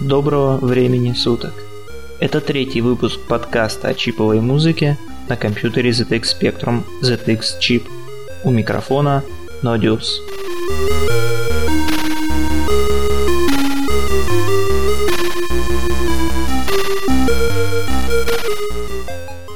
[0.00, 1.52] Доброго времени суток!
[2.20, 4.96] Это третий выпуск подкаста о чиповой музыке
[5.28, 7.82] на компьютере ZX Spectrum ZX Chip.
[8.44, 9.22] У микрофона
[9.62, 10.06] Nodius.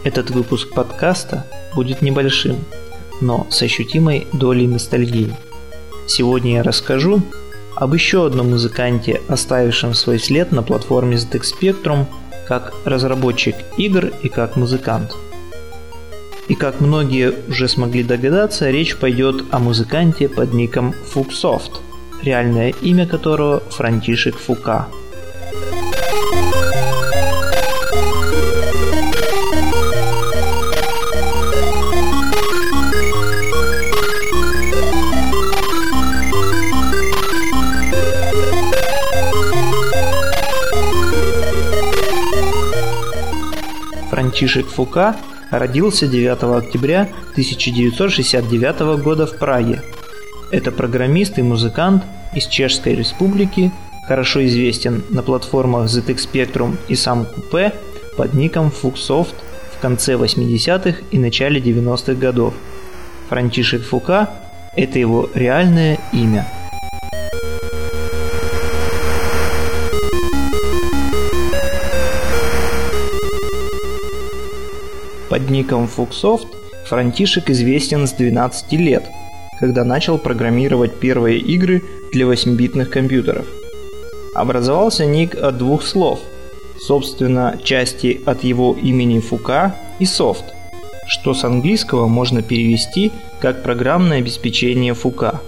[0.02, 2.56] Этот выпуск подкаста будет небольшим,
[3.20, 5.36] но с ощутимой долей ностальгии.
[6.10, 7.22] Сегодня я расскажу
[7.76, 12.06] об еще одном музыканте, оставившем свой след на платформе ZX Spectrum
[12.48, 15.14] как разработчик игр и как музыкант.
[16.48, 21.78] И как многие уже смогли догадаться, речь пойдет о музыканте под ником Fuxsoft,
[22.24, 24.88] реальное имя которого Франтишек Фука–
[44.40, 45.16] Франтишек Фука
[45.50, 49.82] родился 9 октября 1969 года в Праге.
[50.50, 53.70] Это программист и музыкант из Чешской Республики,
[54.08, 57.74] хорошо известен на платформах ZX Spectrum и сам Купе
[58.16, 59.34] под ником Fuxsoft
[59.76, 62.54] в конце 80-х и начале 90-х годов.
[63.28, 64.30] Франтишек Фука–
[64.74, 66.48] это его реальное имя–
[75.30, 76.48] Под ником Fuxsoft
[76.86, 79.04] Франтишек известен с 12 лет,
[79.60, 83.46] когда начал программировать первые игры для 8-битных компьютеров.
[84.34, 86.18] Образовался ник от двух слов,
[86.80, 90.44] собственно, части от его имени Фука и софт,
[91.06, 95.40] что с английского можно перевести как программное обеспечение Фука.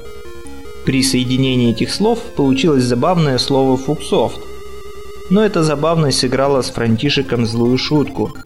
[0.85, 4.39] При соединении этих слов получилось забавное слово Фуксофт,
[5.29, 8.33] но эта забавность сыграла с Франтишиком злую шутку–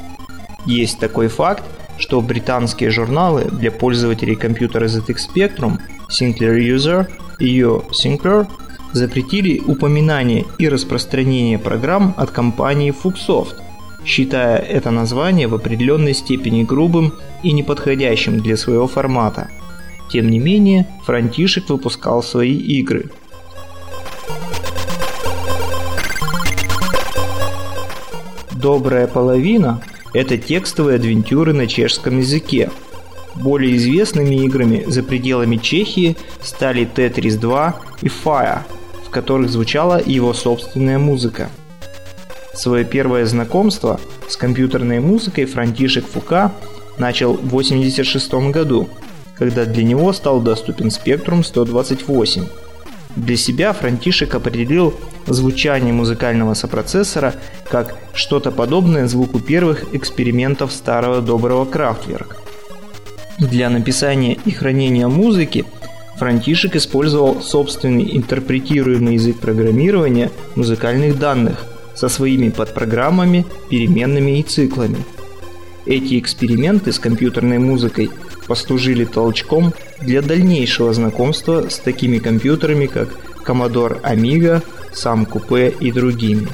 [0.67, 1.65] есть такой факт,
[1.99, 5.79] что британские журналы для пользователей компьютера ZX Spectrum
[6.09, 7.07] Sinclair User
[7.39, 8.47] и ее Syncler
[8.93, 13.57] запретили упоминание и распространение программ от компании Fuxsoft,
[14.05, 19.51] считая это название в определенной степени грубым и неподходящим для своего формата.
[20.11, 23.11] Тем не менее, Франтишек выпускал свои игры.
[28.53, 29.83] Добрая половина
[30.17, 32.71] это текстовые адвентюры на чешском языке.
[33.35, 38.61] Более известными играми за пределами Чехии стали Tetris 2 и Fire,
[39.07, 41.51] в которых звучала его собственная музыка.
[42.55, 46.51] Свое первое знакомство с компьютерной музыкой Франтишек Фука
[46.97, 48.89] начал в 1986 году,
[49.37, 52.45] когда для него стал доступен Spectrum 128.
[53.17, 54.95] Для себя Франтишек определил
[55.27, 57.35] звучание музыкального сопроцессора
[57.69, 62.37] как что-то подобное звуку первых экспериментов старого доброго Крафтверк.
[63.39, 65.65] Для написания и хранения музыки
[66.19, 74.99] Франтишек использовал собственный интерпретируемый язык программирования музыкальных данных со своими подпрограммами, переменными и циклами.
[75.87, 78.11] Эти эксперименты с компьютерной музыкой
[78.47, 83.09] послужили толчком для дальнейшего знакомства с такими компьютерами, как
[83.45, 84.63] Commodore Amiga,
[84.93, 86.49] сам Купе и другими.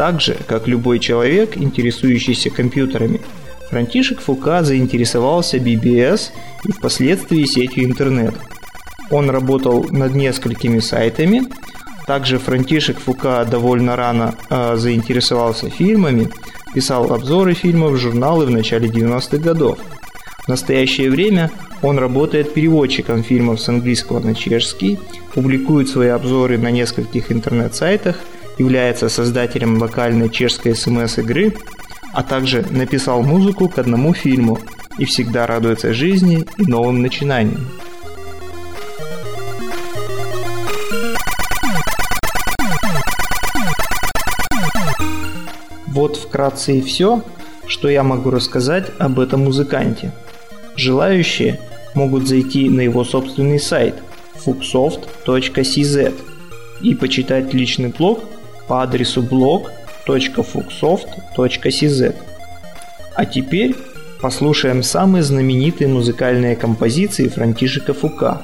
[0.00, 3.20] Так же, как любой человек, интересующийся компьютерами,
[3.68, 6.30] Франтишек Фука заинтересовался BBS
[6.64, 8.34] и впоследствии сетью интернет.
[9.10, 11.42] Он работал над несколькими сайтами.
[12.06, 16.30] Также Франтишек Фука довольно рано э, заинтересовался фильмами,
[16.74, 19.78] писал обзоры фильмов в журналы в начале 90-х годов.
[20.44, 21.50] В настоящее время
[21.82, 24.98] он работает переводчиком фильмов с английского на чешский,
[25.34, 28.16] публикует свои обзоры на нескольких интернет-сайтах–
[28.60, 31.54] является создателем локальной чешской смс-игры,
[32.12, 34.58] а также написал музыку к одному фильму
[34.98, 37.66] и всегда радуется жизни и новым начинаниям.
[45.86, 47.22] Вот вкратце и все,
[47.66, 50.12] что я могу рассказать об этом музыканте.
[50.76, 51.58] Желающие
[51.94, 53.94] могут зайти на его собственный сайт
[54.44, 56.14] fuxsoft.cz
[56.82, 58.20] и почитать личный блог
[58.70, 62.14] по адресу blog.fuxsoft.cz.
[63.16, 63.74] А теперь
[64.20, 68.42] послушаем самые знаменитые музыкальные композиции Франтишека Фука,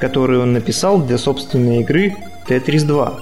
[0.00, 2.16] которые он написал для собственной игры
[2.48, 3.20] Tetris 2.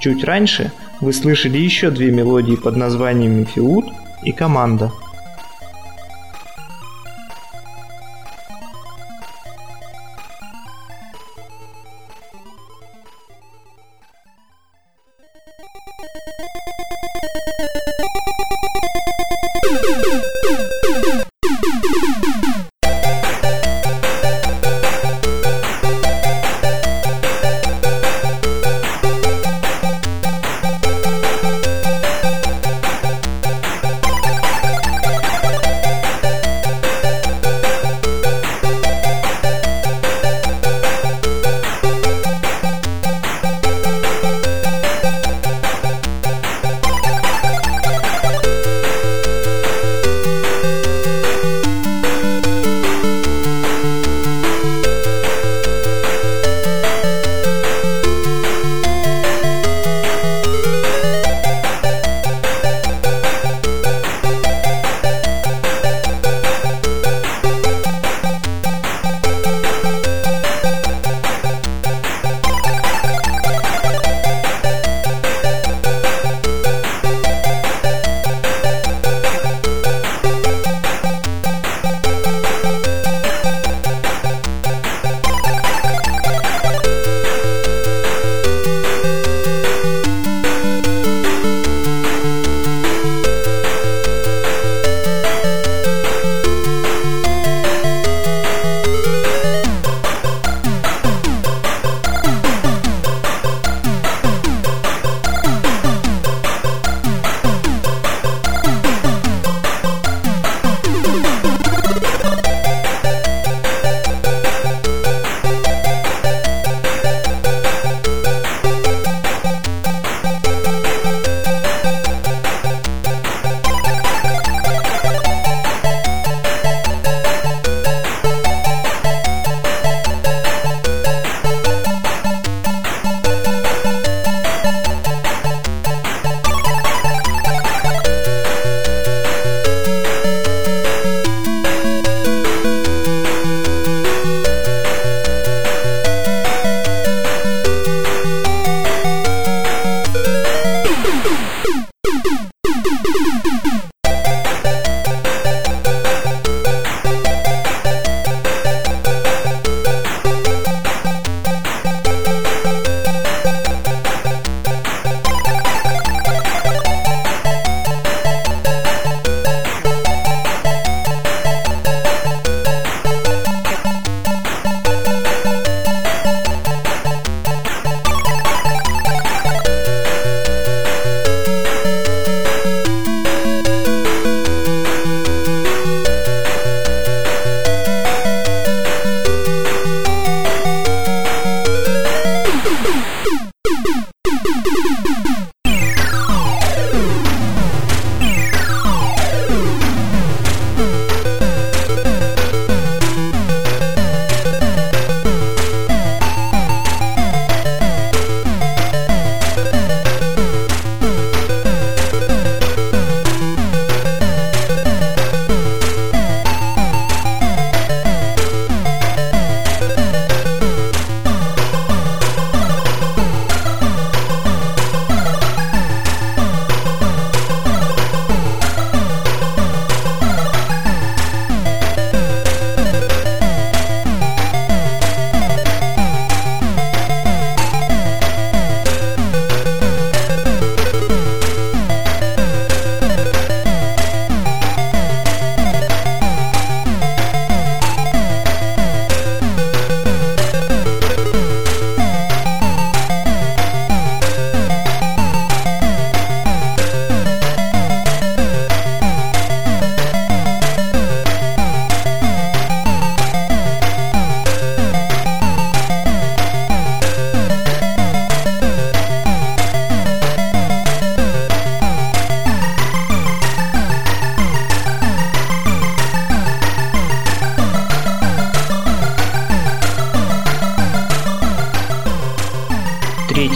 [0.00, 0.70] Чуть раньше
[1.00, 3.86] вы слышали еще две мелодии под названиями «Фиут»
[4.22, 4.92] и «Команда».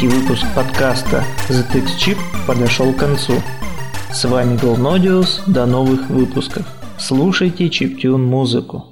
[0.00, 2.16] Третий выпуск подкаста ZX Chip
[2.46, 3.34] подошел к концу.
[4.10, 6.64] С вами был Нодиус, до новых выпусков.
[6.98, 8.89] Слушайте чиптюн музыку.